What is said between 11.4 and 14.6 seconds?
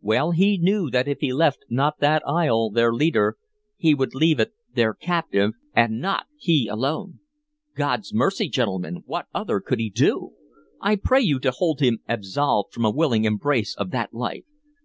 hold him absolved from a willing embrace of that life!